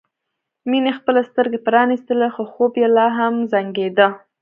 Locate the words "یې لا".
2.81-3.07